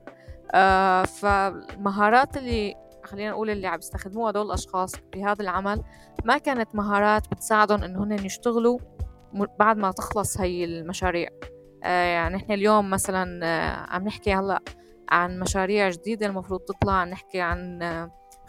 [0.51, 5.83] آه فالمهارات اللي خلينا نقول اللي عم يستخدموها هدول الأشخاص بهذا العمل
[6.25, 8.79] ما كانت مهارات بتساعدهم إنه هن يشتغلوا
[9.59, 11.29] بعد ما تخلص هي المشاريع.
[11.83, 14.59] آه يعني إحنا اليوم مثلا آه عم نحكي هلأ
[15.09, 17.03] عن مشاريع جديدة المفروض تطلع.
[17.03, 17.79] نحكي عن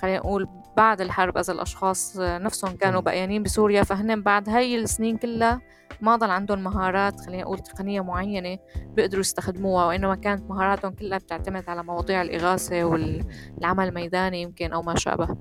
[0.03, 5.61] خلينا نقول بعد الحرب إذا الأشخاص نفسهم كانوا بقيانين بسوريا فهن بعد هاي السنين كلها
[6.01, 11.64] ما ضل عندهم مهارات خلينا نقول تقنية معينة بيقدروا يستخدموها وإنما كانت مهاراتهم كلها بتعتمد
[11.69, 15.37] على مواضيع الإغاثة والعمل الميداني يمكن أو ما شابه.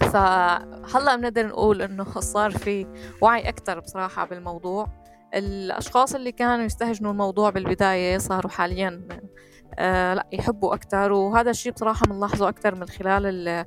[0.00, 2.86] فهلأ بنقدر نقول إنه صار في
[3.20, 4.86] وعي أكثر بصراحة بالموضوع.
[5.34, 9.08] الأشخاص اللي كانوا يستهجنوا الموضوع بالبداية صاروا حاليا
[9.78, 13.64] لا يحبوا أكثر وهذا الشيء بصراحة بنلاحظه أكثر من خلال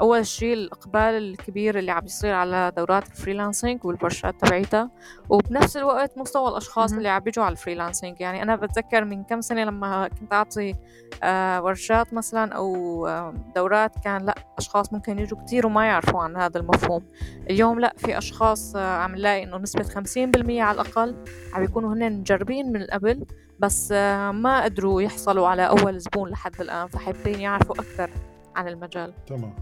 [0.00, 4.90] أول شيء الإقبال الكبير اللي عم يصير على دورات ال freelancing والورشات تبعيتها
[5.28, 8.20] وبنفس الوقت مستوى الأشخاص اللي عم بيجوا على ال freelancing.
[8.20, 10.74] يعني أنا بتذكر من كم سنة لما كنت أعطي
[11.22, 16.36] آه ورشات مثلا أو آه دورات كان لأ أشخاص ممكن يجوا كتير وما يعرفوا عن
[16.36, 17.04] هذا المفهوم.
[17.50, 21.16] اليوم لأ في أشخاص آه عم نلاقي إنه نسبة خمسين بالمية على الأقل
[21.54, 23.26] عم يكونوا هن مجربين من قبل
[23.58, 28.10] بس آه ما قدروا يحصلوا على أول زبون لحد الآن فحابين يعرفوا أكثر
[28.56, 29.12] عن المجال.
[29.26, 29.54] تمام.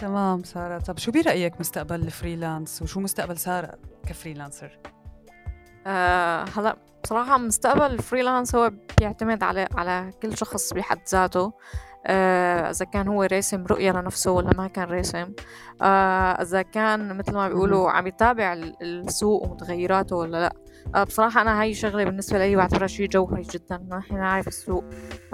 [0.00, 0.78] تمام سارة.
[0.78, 3.72] طب شو برأيك مستقبل ال freelance؟ وشو مستقبل سارة
[4.06, 4.78] ك freelancer؟
[5.86, 11.52] آه هلا بصراحة مستقبل ال freelance هو بيعتمد على على كل شخص بحد ذاته.
[12.06, 15.32] آه إذا كان هو راسم رؤية لنفسه ولا ما كان راسم.
[15.82, 20.52] آه إذا كان مثل ما بيقولوا عم يتابع السوق ومتغيراته ولا لا.
[20.94, 23.86] آه بصراحة أنا هاي شغلة بالنسبة لي بعتبرها شيء جوهري جدا.
[23.90, 24.84] نحن نعرف السوق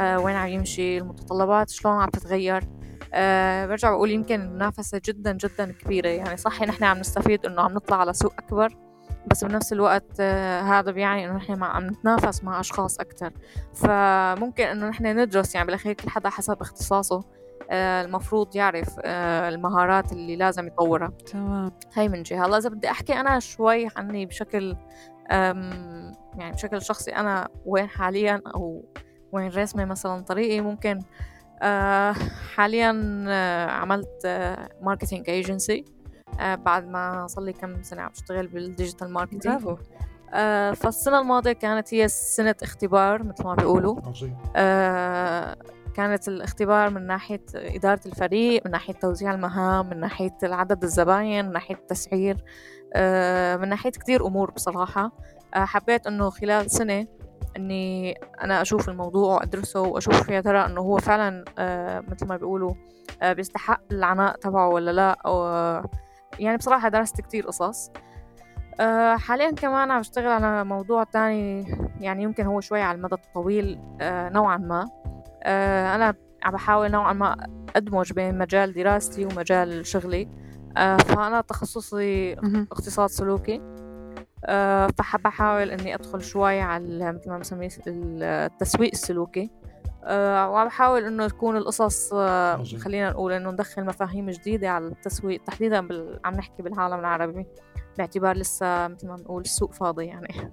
[0.00, 2.64] آه وين عم يمشي المتطلبات شلون عم تتغير.
[3.16, 6.09] أه برجع بقول يمكن المنافسة جدا جدا كبيرة.
[6.09, 8.87] يعني صحي نحن عم نستفيد إنه عم نطلع على سوق أكبر
[9.26, 13.33] بس بنفس الوقت آه، هذا بيعني إنه نحن عم نتنافس مع أشخاص أكثر
[13.74, 17.24] فممكن إنه نحن ندرس يعني بالأخير كل حدا حسب اختصاصه
[17.70, 21.12] آه، المفروض يعرف آه، المهارات اللي لازم يطورها.
[21.33, 21.72] تمام.
[21.94, 22.46] هاي من جهة.
[22.46, 24.76] هلأ إذا بدي أحكي أنا شوي عني بشكل
[25.31, 28.85] يعني بشكل شخصي أنا وين حاليا أو
[29.33, 31.00] وين رسمي مثلا طريقي ممكن
[32.55, 32.90] حاليا
[33.71, 34.27] عملت
[34.83, 35.85] marketing agency
[36.40, 39.77] بعد ما صار لي كم سنة عم بشتغل بال digital marketing برافو.
[40.75, 44.01] فالسنة الماضية كانت هي سنة اختبار مثل ما بيقولوا.
[45.95, 51.53] كانت الاختبار من ناحية إدارة الفريق من ناحية توزيع المهام من ناحية عدد الزباين من
[51.53, 52.45] ناحية التسعير
[52.95, 55.12] آه، من ناحية كتير أمور بصراحة.
[55.55, 57.07] آه، حبيت أنه خلال سنة
[57.57, 62.75] أني أنا أشوف الموضوع وأدرسه وأشوف يا ترى أنه هو فعلا آه، مثل ما بيقولوا
[63.23, 65.19] بيستحق العناء تبعه ولا لا؟
[66.38, 67.90] يعني بصراحة درست كتير قصص.
[69.16, 71.66] حاليا كمان عم بشتغل على موضوع تاني
[72.01, 74.88] يعني يمكن هو شوي على المدى الطويل نوعا ما.
[75.42, 76.14] آه، أنا
[76.45, 77.37] عم بحاول نوعا ما
[77.77, 80.29] أدمج بين مجال دراستي ومجال شغلي.
[80.77, 82.33] آه، فأنا تخصصي
[82.73, 83.76] اقتصاد سلوكي.
[84.44, 89.51] آه، فحب أحاول إني أدخل شوي على مثل ما بسميه التسويق السلوكي.
[90.11, 92.14] وعم بحاول إنه تكون القصص
[92.79, 96.20] خلينا نقول إنه ندخل مفاهيم جديدة على التسويق تحديدا بال...
[96.25, 97.46] عم نحكي بالعالم العربي
[97.99, 100.29] باعتبار لسه مثل ما بنقول السوق فاضي يعني.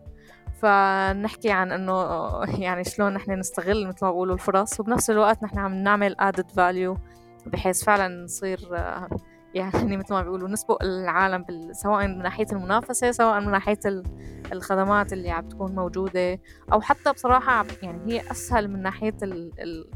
[0.62, 5.74] فنحكي عن إنه يعني شلون نحن نستغل مثل ما بقولوا الفرص وبنفس الوقت نحن عم
[5.74, 7.00] نعمل added value
[7.46, 8.60] بحيث فعلا نصير
[9.54, 13.80] يعني مثل ما بيقولوا نسبق العالم سواء من ناحية المنافسة سواء من ناحية
[14.52, 16.40] الخدمات اللي عم تكون موجودة
[16.74, 19.14] أو حتى بصراحة يعني هي أسهل من ناحية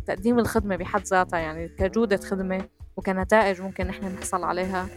[0.06, 2.66] تقديم الخدمة بحد ذاتها يعني كجودة خدمة
[2.98, 4.88] وكنتائج ممكن نحن نحصل عليها.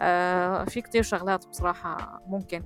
[0.00, 2.62] آه في كتير شغلات بصراحة ممكن.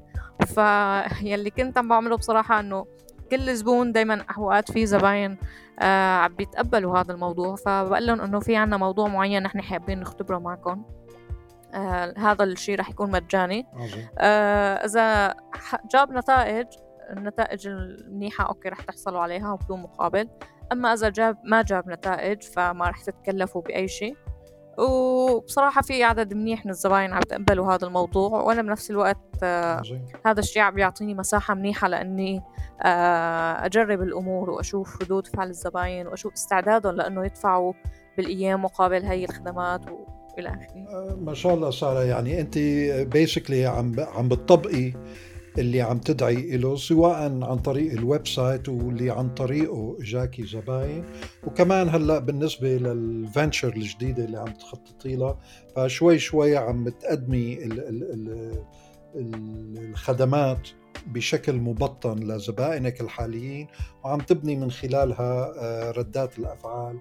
[0.47, 2.87] فيلي كنت عم بعمله بصراحة إنه
[3.31, 5.39] كل زبون دايما أوقات في زباين
[5.79, 7.57] آه عم بيتقبلوا هذا الموضوع.
[7.57, 10.85] فبقول لهم إنه في عنا موضوع معين نحن حابين نختبره معكم.
[11.75, 13.67] آه هذا الشيء رح يكون مجاني.
[14.19, 15.35] آه إذا
[15.93, 16.67] جاب نتائج
[17.11, 20.29] النتائج المنيحة أوكي رح تحصلوا عليها بدون مقابل.
[20.73, 24.17] أما إذا جاب ما جاب نتائج فما رح تتكلفوا بأي شيء.
[24.79, 29.83] وبصراحة في عدد منيح من الزباين عم يتقبلوا هذا الموضوع وأنا بنفس الوقت آه
[30.27, 32.43] هذا الشيء عم بيعطيني مساحة منيحة لأني
[32.83, 37.73] آه أجرب الأمور وأشوف ردود فعل الزباين وأشوف استعدادهم لأنه يدفعوا
[38.17, 39.81] بالأيام مقابل هاي الخدمات.
[39.91, 42.59] وإلى آخره آه ما شاء الله سارة يعني أنت
[43.13, 44.93] basically عم عم بتطبقي
[45.59, 51.05] اللي عم تدعي له سواء عن طريق ال website واللي عن طريقه جايكي زباين
[51.45, 55.39] وكمان هلأ بالنسبة لل venture الجديدة اللي عم تخططي لها
[55.77, 57.59] فشوي شوي عم تقدمي
[59.17, 60.69] الخدمات
[61.07, 63.67] بشكل مبطن لزبائنك الحاليين
[64.05, 66.99] وعم تبني من خلالها آه، ردات الأفعال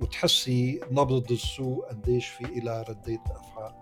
[0.00, 3.72] وتحسي نبض السوق قديش في إلى ردة أفعال.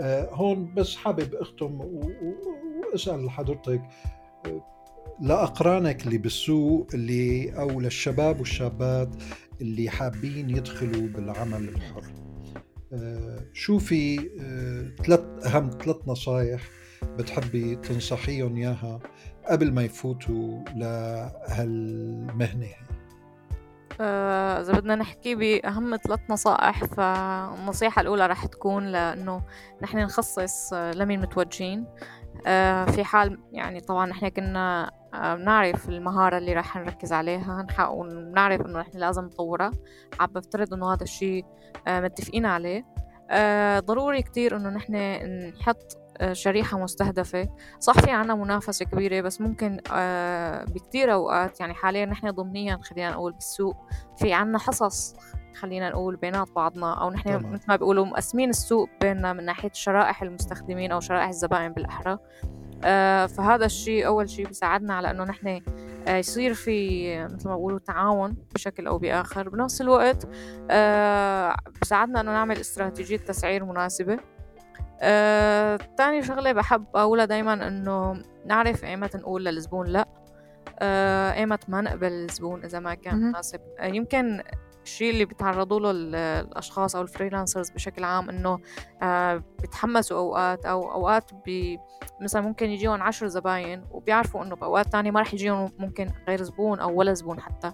[0.00, 3.82] آه، هون بس حابب أختم وأسأل حضرتك
[4.46, 4.62] آه،
[5.20, 9.08] لأقرانك اللي بالسوق اللي أو للشباب والشابات
[9.60, 12.04] اللي حابين يدخلوا بالعمل الحر.
[12.92, 14.18] آه، شو في
[15.04, 16.62] ثلاث أهم ثلاث نصائح
[17.18, 19.00] بتحبي تنصحيهم إياها
[19.48, 22.81] قبل ما يفوتوا لهالمهنه آه،
[24.00, 29.42] إذا بدنا نحكي بأهم ثلاث نصائح فالنصيحة الأولى رح تكون لأنه
[29.82, 31.86] نحن نخصص آه، لمين متوجهين.
[32.46, 38.80] آه، في حال يعني طبعا نحن كنا بنعرف المهارة اللي رح نركز عليها ونعرف إنه
[38.80, 39.70] نحن لازم نطورها.
[40.20, 41.44] عم بفترض إنه هذا الشيء
[41.88, 42.84] متفقين عليه.
[43.78, 44.94] ضروري كتير إنه نحن
[45.58, 46.01] نحط
[46.32, 47.48] شريحة مستهدفة.
[47.80, 53.10] صح في عنا منافسة كبيرة بس ممكن آه، بكتير أوقات يعني حاليا نحن ضمنيا خلينا
[53.10, 53.76] نقول بالسوق
[54.16, 55.16] في عنا حصص
[55.54, 60.22] خلينا نقول بينات بعضنا أو نحن مثل ما بيقولوا مقسمين السوق بيننا من ناحية شرائح
[60.22, 62.18] المستخدمين أو شرائح الزبائن بالأحرى.
[62.84, 65.60] آه فهذا الشيء أول شيء بيساعدنا على إنه نحن
[66.08, 69.48] آه يصير في مثل ما بيقولوا تعاون بشكل أو بآخر.
[69.48, 70.28] بنفس الوقت
[70.70, 74.18] آه بيساعدنا إنه نعمل استراتيجية تسعير مناسبة.
[75.02, 80.08] آه، تاني شغلة بحب أقولها دايما إنه نعرف إيمت نقول للزبون لأ.
[80.78, 83.60] آه، إيمت ما نقبل الزبون إذا ما كان مناسب.
[83.78, 84.42] آه، يمكن
[84.84, 88.58] الشيء اللي بيتعرضوا له الأشخاص أو ال freelancers بشكل عام إنه
[89.02, 91.78] آه بيتحمسوا أوقات أو أوقات بي
[92.20, 96.80] مثلا ممكن يجيهم عشر زباين وبيعرفوا إنه بأوقات تانية ما رح يجيهم ممكن غير زبون
[96.80, 97.72] أو ولا زبون حتى.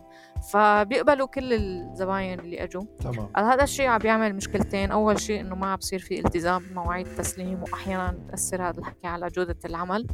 [0.52, 2.82] فبيقبلوا كل الزباين اللي إجوا.
[3.00, 3.30] تمام.
[3.36, 7.62] هذا الشيء عم بيعمل مشكلتين؟ أول شيء إنه ما عم بصير في التزام بمواعيد التسليم
[7.62, 10.06] واحيانا بتأثر هذا الحكي على جودة العمل.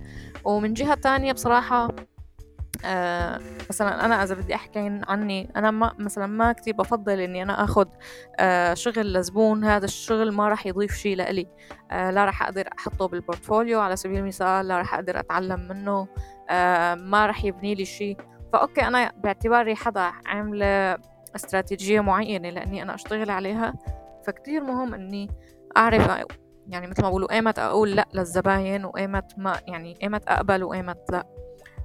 [0.45, 1.89] ومن جهة تانية بصراحة
[2.85, 7.64] آه مثلا أنا إذا بدي أحكي عني أنا ما مثلا ما كتير بفضل إني أنا
[7.64, 7.87] اخذ
[8.39, 11.47] آه شغل لزبون هذا الشغل ما راح يضيف شيء لإلي.
[11.91, 16.09] آه لا راح أقدر أحطه بال portfolio على سبيل المثال لا راح أقدر أتعلم منه
[17.11, 18.16] ما راح يبني لي شيء.
[18.53, 20.99] ف okay أنا باعتباري حدا عاملة
[21.37, 23.75] استراتيجية معينة لإني أنا أشتغل عليها.
[24.27, 25.31] فكتير مهم إني
[25.77, 26.27] أعرف
[26.66, 31.34] يعني مثل ما بقولوا ايمت أقول لا للزباين وايمت ما يعني ايمت أقبل وايمت لا.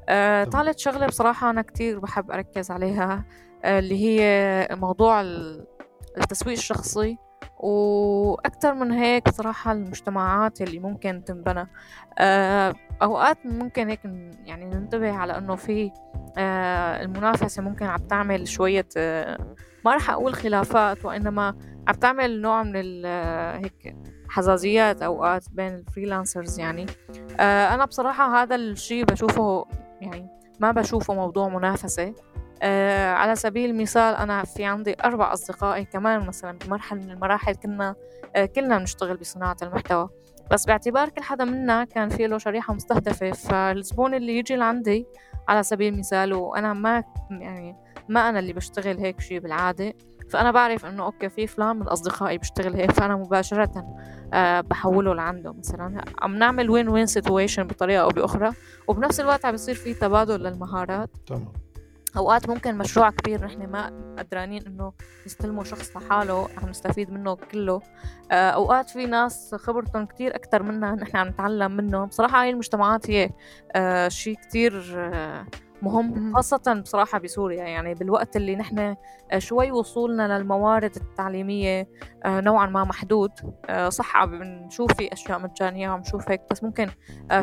[0.09, 3.25] آه، ثالث شغلة بصراحة أنا كتير بحب أركز عليها
[3.63, 5.21] آه، اللي هي موضوع
[6.17, 7.17] التسويق الشخصي
[7.59, 11.69] وأكتر من هيك بصراحة المجتمعات اللي ممكن تنبنى.
[12.19, 13.99] آه، أوقات ممكن هيك
[14.45, 15.91] يعني ننتبه على إنه في
[17.01, 18.87] المنافسة ممكن عم تعمل شوية
[19.85, 21.55] ما راح أقول خلافات وإنما
[21.87, 23.05] عم تعمل نوع من
[23.63, 23.95] هيك
[24.29, 26.85] حزازيات أوقات بين الفريلانسرز يعني.
[27.39, 29.65] أنا بصراحة هذا الشيء بشوفه
[30.01, 30.29] يعني
[30.59, 32.13] ما بشوفه موضوع منافسة.
[32.61, 37.95] آه على سبيل المثال أنا في عندي أربع أصدقائي كمان مثلا بمرحلة من المراحل كنا
[38.35, 40.09] آه كلنا بنشتغل بصناعة المحتوى.
[40.51, 45.05] بس باعتبار كل حدا منا كان في له شريحة مستهدفة فالزبون اللي يجي لعندي
[45.47, 47.75] على سبيل المثال وأنا ما يعني
[48.09, 49.93] ما أنا اللي بشتغل هيك شيء بالعادة
[50.29, 53.95] فأنا بعرف إنه okay في فلان من أصدقائي بيشتغل هيك فأنا مباشرة
[54.33, 56.01] أه بحوله لعنده مثلا.
[56.21, 58.51] عم نعمل win-win situation بطريقة أو بأخرى
[58.87, 61.09] وبنفس الوقت عم بيصير في تبادل للمهارات.
[61.27, 61.53] تمام.
[62.17, 64.93] أوقات ممكن مشروع كبير نحن ما قدرانين إنه
[65.25, 67.81] نستلمه شخص لحاله عم نستفيد منه كله.
[68.31, 73.09] آه، أوقات في ناس خبرتهم كتير أكثر منا نحن عم نتعلم منه بصراحة هاي المجتمعات
[73.09, 73.29] هي
[73.75, 75.45] آه، شيء كتير آه،
[75.81, 78.95] مهم خاصة بصراحة بسوريا يعني بالوقت اللي نحن
[79.31, 81.89] آه، شوي وصولنا للموارد التعليمية
[82.25, 83.31] آه، نوعا ما محدود.
[83.69, 86.89] آه، صح عم بنشوف في أشياء مجانية وعم نشوف هيك بس ممكن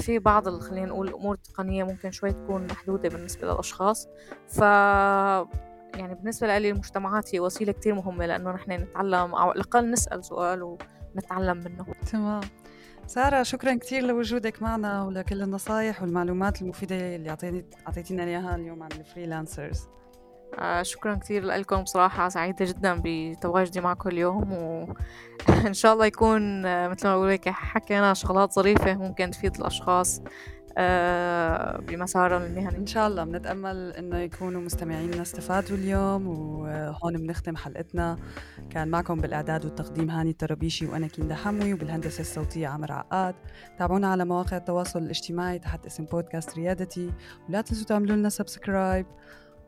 [0.00, 4.08] في بعض خلينا نقول الأمور التقنية ممكن شوي تكون محدودة بالنسبة للأشخاص.
[4.48, 4.60] ف
[5.94, 10.24] يعني بالنسبة لي المجتمعات هي وسيلة كتير مهمة لأنه نحن نتعلم أو على الأقل نسأل
[10.24, 10.62] سؤال
[11.14, 11.86] ونتعلم منه.
[12.12, 12.40] تمام.
[13.06, 17.36] سارة شكرا كثير لوجودك معنا ولكل النصائح والمعلومات المفيدة اللي
[17.86, 19.88] أعطيتينا إياها اليوم عن الفريلانسرز
[20.58, 26.88] آه شكرا كثير لكم بصراحة سعيدة جدا بتواجدي معكم اليوم وإن شاء الله يكون آه،
[26.88, 30.22] مثل ما بقول لك حكينا شغلات ظريفة ممكن تفيد الأشخاص.
[31.80, 38.16] بمسارهم المهني إن شاء الله بنتأمل إنه يكونوا مستمعينا استفادوا اليوم وهون بنختم حلقتنا.
[38.70, 43.34] كان معكم بالإعداد والتقديم هاني الترابيشي وأنا كيندا حموي وبالهندسة الصوتية عمر عقاد.
[43.78, 47.12] تابعونا على مواقع التواصل الاجتماعي تحت اسم بودكاست ريادتي
[47.48, 49.06] ولا تنسوا تعملوا لنا subscribe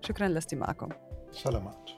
[0.01, 0.89] شكرا لاستماعكم.
[1.33, 1.91] سلامات.